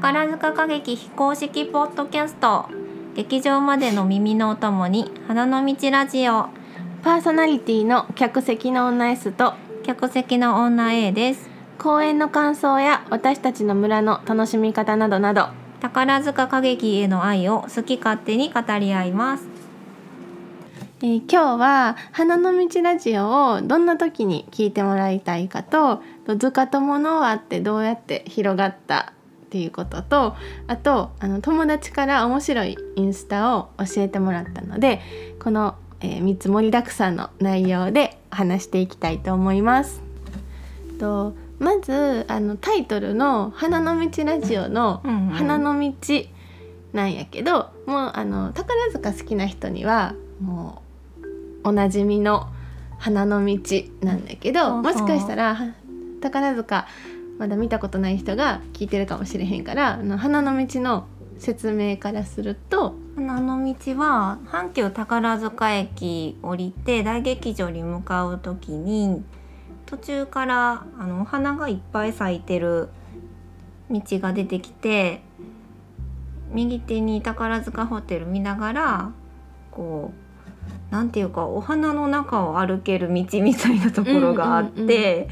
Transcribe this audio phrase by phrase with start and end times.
[0.00, 2.66] 宝塚歌劇非公式ポッドキャスト。
[3.16, 6.46] 劇場までの耳のお供に花の道ラジオ。
[7.02, 11.50] パーソナリティの客席の女 S と客席の女 A です。
[11.80, 15.48] 公演の感想や私たちの村の楽しみ方などなど。
[15.80, 19.48] 宝塚歌劇への愛を好き勝手に語り合います。
[21.02, 29.12] えー今日は「花の道ラジオ」をどんな時に聞いてもらいたいかとと図鑑と物はってどうやって広がった
[29.48, 35.00] っていうこととあとあの友達から面白いインスタを教えてもらったので
[35.40, 40.02] この、え3つ盛りだくさんの内容で話していきたいと思います。
[40.98, 45.92] とまずあのタイトルの「花の道ラジオ」のうんうん「花の道」
[46.92, 50.82] なんやけどもうあの宝塚好きな人にはも
[51.64, 52.48] うおなじみの
[52.98, 53.58] 花の道
[54.02, 55.72] なんだけどもしかしたらは
[56.20, 56.86] 宝塚
[57.38, 61.06] まだ見たことない人が聞いてるかもしれへんからあの花の道の
[61.38, 69.24] 説明からすると花の道は阪急宝塚駅降りて大劇場に向かう時に
[69.86, 72.88] 途中からあのお花がいっぱい咲いてる
[73.90, 75.22] 道が出てきて
[76.50, 79.12] 右手に宝塚ホテル見ながら
[79.70, 85.28] こうなんていうかお花の中を歩ける道みたいなところがあって、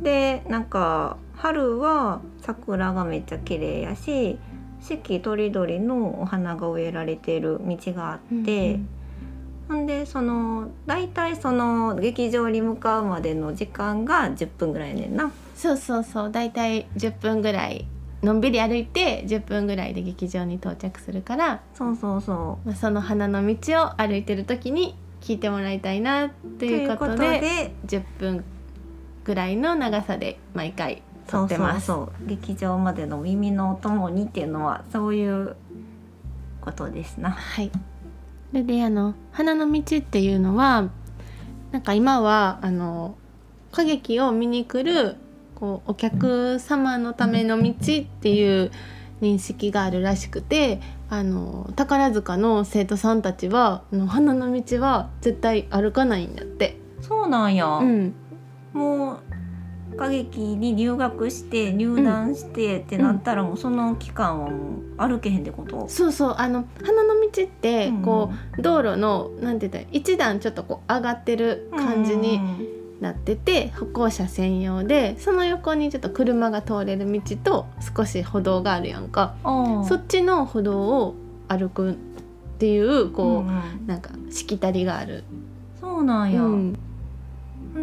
[0.00, 4.38] でなんか春は桜がめっちゃ綺麗やし
[4.80, 8.78] 四季とりどりのお花が植えられてる道があって、
[9.68, 15.32] ほんでその大体その劇場に向かうまでの時間が10分ぐらいやねんな。
[15.54, 17.86] そうそうそうだいたい10分ぐらい
[18.22, 26.68] のんびり歩いて10分ぐらいで劇場に到着するから、そうそうそまあ、その花の道を歩いてる時に聞いてもらいたいなってう。
[26.70, 28.44] いうことでで10分
[29.24, 31.86] ぐらいの長さで毎回撮ってます。
[31.86, 35.56] そう劇場までの耳のお供にっていうのはそういう
[36.60, 37.30] ことですな。
[37.30, 37.70] はい。
[38.50, 40.88] それであの花の道っていうのは
[41.72, 43.16] なんか今はあの
[43.72, 45.16] 歌劇を見に来る
[45.54, 48.70] こうお客様のための道っていう
[49.20, 56.78] 認識があるらしくてあの宝塚の生徒さんたちはあの花の道は絶対歩かないんだって。
[57.00, 57.66] そうなんや。
[57.66, 58.14] うん、
[58.72, 59.18] もう
[59.96, 68.02] 歌劇に入学して入団してってなったらもうその期間はもう歩けへんってこと、そうそうあの花の道ってうん。
[68.02, 72.40] こう、道路のなんて言ったら一段ちょっとこう上がってる感じに
[73.00, 79.84] なってて歩行者専用でその横にちょっと車が通れる道と少し歩道があるやんか、うん。
[79.84, 81.14] そっちの歩道を
[81.48, 81.94] 歩くっ
[82.58, 83.86] ていうこう、うんうん。
[83.86, 85.24] なんかしきたりがある。
[85.80, 86.78] そうなんや、うん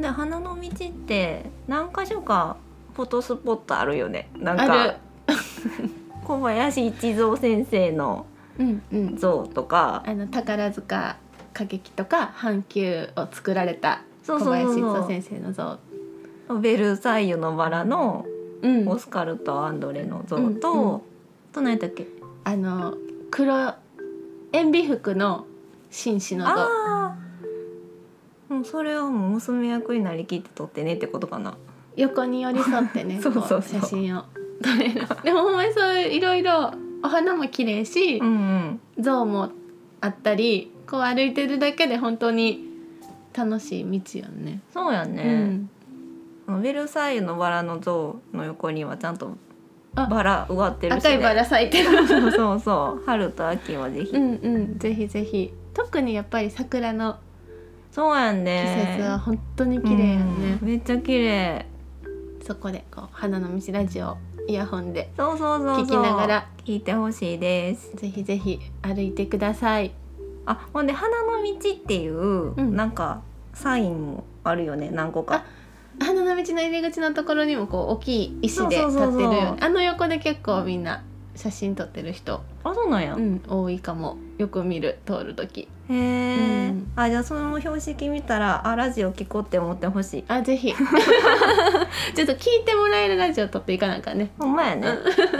[0.01, 2.57] で花の道って何箇所か
[2.95, 4.29] フォトスポットあるよね。
[4.37, 4.93] なんあかる。
[6.23, 8.25] 小林一三先生の
[8.59, 10.03] うんうん、像とか。
[10.05, 11.17] あの宝塚
[11.55, 15.79] 歌劇とか阪急を作られた小林一三そ先生の像。
[16.49, 18.25] うベルサイユのバラの
[18.61, 18.87] うん。
[18.87, 20.59] オスカルとアンドレの像と、うんうん。
[21.51, 22.07] と何やったっけ？
[22.45, 22.95] あの
[23.31, 23.73] 黒
[24.51, 25.45] 塩ビ服の
[25.89, 27.22] 紳士の像
[28.63, 31.57] それはもう娘役になりきって撮ってねってことかな。
[31.95, 34.23] 横に寄り添ってね そうそう写真を。
[34.61, 36.71] 撮れるでもほんまにそういろいろ
[37.03, 38.79] お花も綺麗し、んうん。
[38.99, 39.49] 像も
[40.01, 42.69] あったりこう歩いてるだけで本当に
[43.33, 44.61] 楽しい道よね。
[44.73, 49.35] そうやうね、ん、ベルサイユのバラの像の横にはちゃんと
[49.95, 52.07] あバラ植わってるし、ね、赤いバラ咲いてる。
[52.07, 53.05] そうそうそう。
[53.05, 54.77] 春と秋はぜひ、うんうん。
[54.79, 55.53] ぜひぜひ。
[55.73, 57.17] 特にやっぱり桜の
[57.93, 60.57] そうやん季ね節は本当に綺麗やんね。
[60.59, 60.65] う。
[60.65, 60.67] ん。
[60.67, 61.67] めっちゃ綺麗。
[62.41, 64.17] そこでこう花の道ラジオ
[64.47, 65.85] イヤホンでそうそうそうそう。
[65.85, 67.95] 聞きながら聞いてほしいです。
[67.95, 69.91] ぜひぜひ歩いてください。
[70.47, 72.75] あほんで花の道っていう、ん。
[72.75, 73.21] なんか
[73.53, 75.45] サインもあるよね何個か。
[75.99, 79.11] 花の道の入り口のところにもこう大きい石で立ってるそうそう。
[79.11, 79.51] そうそうよ。
[79.53, 81.03] ねあの横で結構みんな
[81.35, 85.67] 写真撮ってる人、あそうなんや、うん、多いかもよく見る通る時。
[85.89, 86.91] へえ、うん。
[86.95, 90.25] あじゃあその標識見たらあラジオ聞こうって思ってほしい。
[90.27, 90.73] あぜひ。
[92.15, 94.31] ちょっと聞いてもらえるラジオ撮っていかなんかね。
[94.39, 94.87] ほんまやね。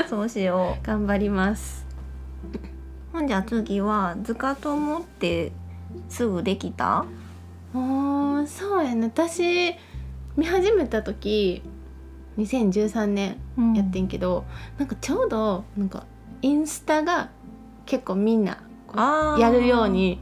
[0.10, 1.86] そうしよ頑張ります。
[3.14, 5.52] うほんじゃ次は図鑑友って
[6.10, 7.06] すぐできた？
[7.74, 9.08] おーそうやね。
[9.08, 9.74] 私
[10.38, 11.64] 見始めた時
[12.38, 13.38] 2013年
[13.76, 14.46] やってんけど、
[14.78, 16.06] なんかちょうどなんか
[16.42, 17.30] インスタが
[17.86, 18.62] 結構みんな
[18.96, 20.20] やるように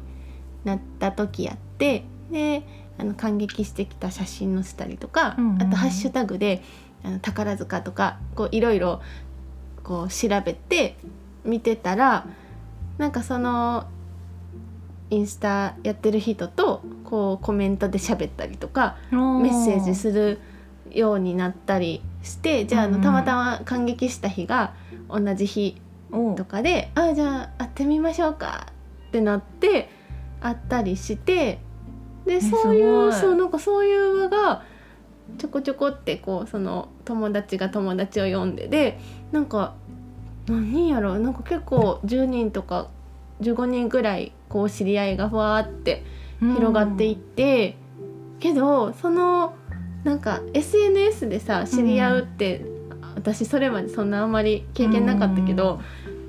[0.64, 2.64] なった時やってで
[2.98, 6.64] あの感激してきた写真載せたりとか、うんうんあとハッシュタグで
[7.04, 9.02] あの宝塚とかこういろいろ
[9.84, 10.96] こう調べて
[11.44, 12.28] 見てたら
[12.98, 13.88] なんかその
[15.10, 20.40] インスタやってる人とこうコメントで喋ったりとかメッセージする
[20.92, 24.74] ようになったりしてじゃああのたまたま感激した日が
[25.10, 25.91] 同じ日お
[26.36, 28.68] とかで「あじゃあ会ってみましょうか」
[29.10, 29.90] ってなって
[30.42, 31.60] 会ったりして
[32.26, 34.64] でそういうそうなんかそういう輪が
[35.38, 39.00] ちょこちょこってこうその友達が友達を呼んでで
[39.32, 39.74] なんか
[40.48, 42.90] 何人やろなんか結構10人とか
[43.42, 46.04] 15人ぐらいこう知り合いがふわーって
[46.40, 47.78] 広がっていって、
[48.40, 49.54] けどその
[50.04, 52.66] なんか SNS でさ知り合うって、
[53.16, 55.80] 私それまでそんなあんまり経験なかったけど、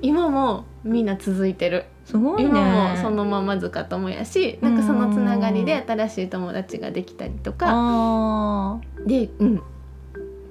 [0.03, 2.49] 今もみんな続いてる、すごいね。
[2.49, 9.63] 今もそのまま塚友やしなんかそのつながりで新しい友達ができたりとか、あで、うん、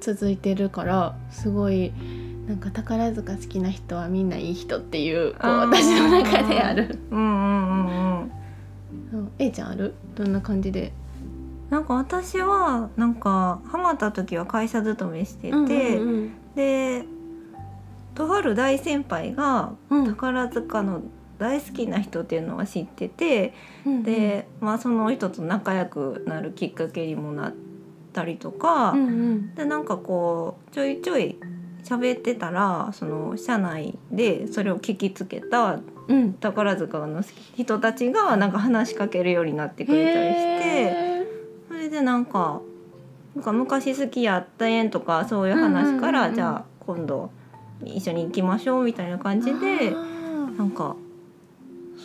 [0.00, 1.93] 続いてるからすごい
[2.49, 6.98] なんか宝塚好きな人はみんないい人っていうこう私の中である。
[7.10, 8.32] ーうんうんうんうん。
[9.12, 9.31] そう。
[9.38, 9.94] A ちゃんある？
[10.14, 10.93] どんな感じで？
[11.69, 16.32] なんか私はなんかハマった時は会社勤めしてて、うんうん。
[16.56, 17.05] で
[18.14, 20.06] とある大先輩がうん。
[20.06, 21.02] 宝塚の
[21.38, 23.54] 大好きな人っていうのは知ってて、
[23.84, 27.54] うんで、まあ、その人と仲良くなるきっかけにもなっ
[28.12, 29.54] たりとか、うんうん。
[29.54, 31.36] でなんかこうちょいちょい
[31.84, 36.34] 喋ってたらその社内でそれを聞きつけたうん。
[36.34, 37.22] 宝塚の
[37.56, 41.26] 人たちがなんか話しかけるようになってくれたりしてへ
[41.68, 42.60] それでなんか
[43.34, 47.30] なんか昔好きやったんとかそういう話からじゃあ今度
[47.84, 49.99] 一緒に行きましょうみたいな感じーであ
[50.58, 50.96] なんか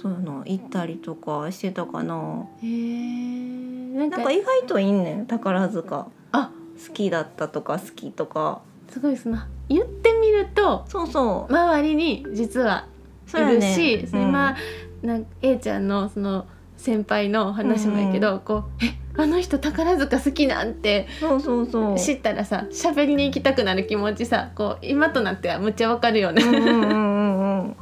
[0.01, 2.15] そういうの行ったりとかしてたかな。
[2.15, 3.97] ーへー。
[3.97, 6.07] なんか意外といいねん宝塚。
[6.31, 6.51] あ。
[6.87, 8.61] 好きだったとか好きとか。
[8.89, 9.27] すごいです。
[9.27, 11.53] な言ってみるとそうそう。
[11.53, 12.87] 周りに実は
[13.33, 14.55] いるし、そうやね今
[15.01, 16.45] なん A ちゃんのその
[16.77, 21.07] 先輩の話もやけど、こう「えあの人宝塚好きなんて。
[21.19, 21.99] そうそうそう。
[21.99, 26.43] 知ったらさ喋りに行きたくなる気持ちさこう今となってはむっちゃわかるよね。
[26.43, 27.59] うんうんうんうん。
[27.61, 27.75] うん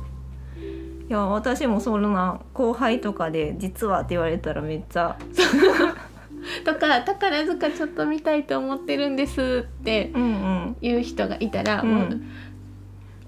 [1.07, 5.15] いや私もそんな後輩とかで「実は」って言われたらめっちゃ。
[6.63, 10.11] とか「宝塚ちょっと見たいと思ってるんです」って。
[10.15, 10.77] うんうん。
[10.81, 11.89] 言う人がいたら、うん。
[11.89, 12.19] もう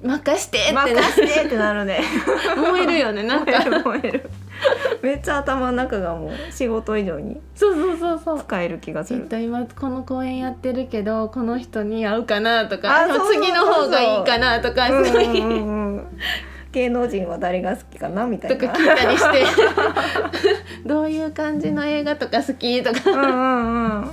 [0.07, 2.01] 任してってな任してってなるね。
[2.57, 3.51] 燃えるよねなんか。
[3.85, 4.29] 燃える
[5.01, 8.39] めっちゃ頭の中がもう仕事以上にそうそうそうそう。
[8.39, 16.07] 使える気がすえっ今この公演やってるけどこの人に会うかなとか次の方がいいかなとかうんそういううん
[16.71, 18.57] 芸能人は誰が好きかなみたいな。
[18.57, 19.45] とか聞いたりして。
[20.85, 23.11] どういう感じの映画とか好きとか。
[23.11, 24.11] うんうんうん。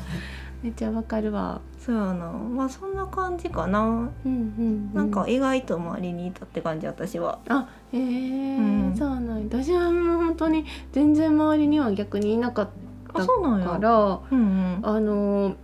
[0.63, 1.61] めっちゃわかるわ。
[1.79, 2.27] そうやな。
[2.27, 3.81] まあそんな感じかな。
[3.81, 7.39] うんうんうなんか意外と周りにいたって感じ私は。
[7.49, 8.07] あへえ、うん。
[8.07, 8.74] そうなんだ
[9.49, 12.69] 私はもう本当に全然周りには逆にいなかっ
[13.15, 15.57] あそうなんやたからうんうんあのー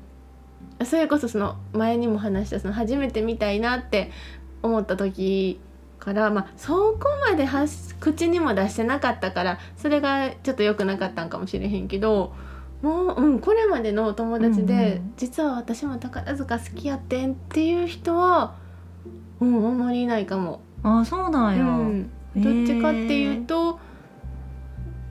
[0.85, 4.11] それこそその前にも話したその初めて見たいなって
[4.63, 5.61] 思った時
[5.99, 7.01] から、まあ、そこ
[7.31, 7.47] まで
[8.01, 12.33] 口にも出してなかったからそれがちょっと良くなかったんかもしれへんけど
[12.81, 18.57] もう、うん、これまでのお友達で、うんうん実は私も宝塚好きやってんっていう人は、
[19.39, 20.63] うん、あんまりいないかも。
[20.83, 23.79] あそうなんや、うん、どっちかっていうと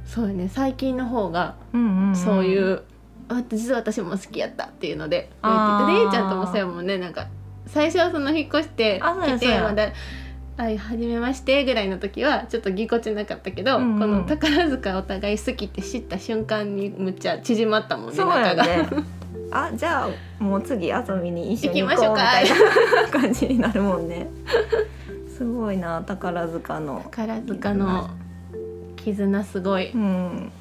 [0.06, 2.16] そうやね最近の方がうんうんん。
[2.16, 2.82] そういう、
[3.28, 6.98] あ実は私も好きやったっていうのでで A ちゃんともそうやもんね。
[6.98, 7.28] なんか
[7.68, 9.92] 最初はその引っ越して来そうやてまだ
[10.58, 14.00] 「はい初めまして」ぐらいの時はちょっとぎこちなかったけど、うんうん。
[14.00, 18.64] この宝塚お互い好きって知った瞬間にむっちゃ縮まったもんねそうや仲が。
[18.66, 18.88] ね
[19.52, 20.08] あじゃ
[20.40, 23.04] あもう次遊びに一緒に行行きましょうかこうみたい。
[23.04, 24.28] な 感じになるもんね
[25.40, 28.10] すごいな宝塚の宝塚の
[28.98, 29.92] 絆すごい。
[29.92, 30.52] うん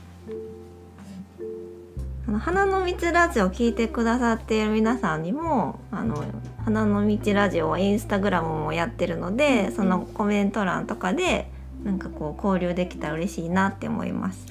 [2.29, 6.23] あの花の道ラジオ聞いてくださっている皆さんにもあの
[6.65, 11.51] 花の道ラジオはインスタグラムもやってるので、うんそのコメント欄とかで
[11.83, 14.47] なんかこう交流できたら嬉しいなって思います。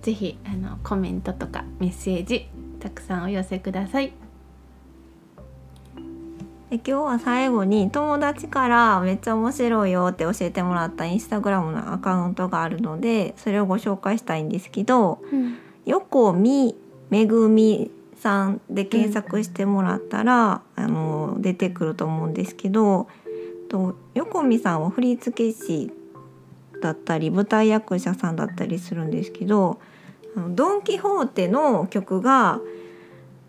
[0.00, 2.48] ぜひあのコメントとかメッセージ
[2.80, 4.14] たくさんお寄せください。
[6.70, 15.20] で今日は最後に友達からめっちゃ面白いよって教えてもらったインスタグラムのアカウントがあるのでそれをご紹介したいんですけど
[15.84, 16.74] 横見
[17.10, 23.06] めぐみさんで検索してもらったら、あの出てくると思うんですけど
[23.68, 25.92] と横見さんは振付師
[26.82, 29.78] だったり舞台役者さんだったりするんですけど
[30.36, 32.60] 「あのドン・キホーテ」の曲が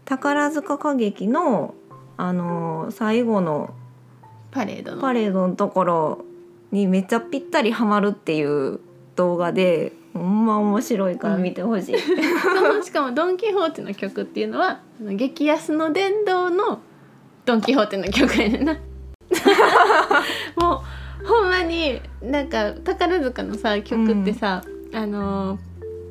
[0.06, 1.74] 宝塚歌劇の
[2.18, 3.74] あの最後の
[4.52, 5.02] パレードの。
[5.02, 6.26] パレードのところ
[6.72, 8.80] にめっちゃぴったりハマるっていう
[9.16, 16.80] 動画でほんま面白いから見てほしい、そ のしかもドン・キホーテの曲っていうのは激安の殿堂の
[17.46, 18.78] ドン・キホーテの曲やねんな。
[20.58, 20.82] も
[21.24, 25.60] うほんまになんか宝塚のさ曲ってさ、あの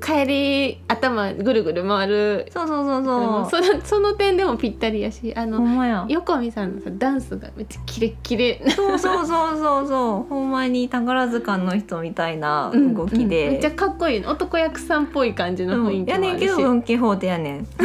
[0.01, 2.47] 帰り頭ぐるぐる回る。
[2.51, 3.63] そうそうそうそう。
[3.63, 8.63] そのその点でもぴったりやしあほの横見さんのさダンスがめっちゃキレッキレ。
[8.71, 10.29] そうそうそうそうそう。
[10.29, 13.53] ほんまに宝塚の人みたいなうん動きで、うん。
[13.53, 14.21] めっちゃかっこいい。
[14.21, 17.67] の男役さんっぽい感じの雰囲気やねんもあるし、けどドン・キホーテやねん。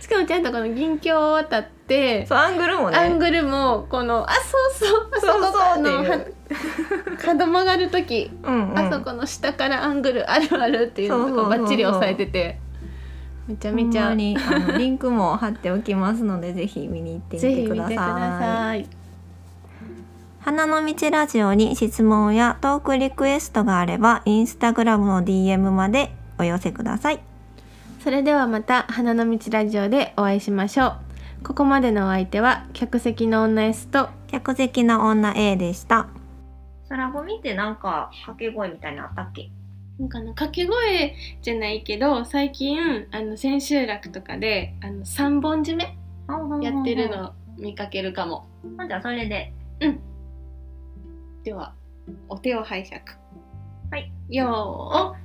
[0.00, 2.96] しかもちゃんとこの銀鏡を渡ってそうアングルもね。
[2.98, 6.10] アングルもこのあそうそうあそこそうそうあのっていう。
[6.10, 6.26] は
[7.22, 12.58] 角曲がる時、うんうん、あそこの下からアングルあるあるっていうのとそうそうそうそうかバッチリ押さえてて
[13.48, 18.84] めちゃめちゃにあのリンクも貼っておきますのでぜひ見に行ってみてくだ見てください。
[18.84, 19.02] さい。
[20.40, 27.20] 花の道ラジオに質問やトークリクエストがあればインスタグラムの DM までお寄せください。
[28.02, 30.94] それではまた花の道ラジオでお会いしましょう。
[31.44, 36.06] ここまでのお相手は客席の女 S と客席の女 A でした。
[36.92, 39.50] 空ゴミってなんか掛け声みたいなのあったっけ？
[39.98, 45.96] なんかな掛け声じゃないけど最近あの千秋楽とかであの三本締め
[46.62, 48.46] やってるの見かけるかも。
[48.76, 49.54] あじゃあそれで。
[51.44, 51.72] では
[52.28, 53.00] お手を拝借。
[53.90, 54.12] はい。
[54.28, 55.21] よー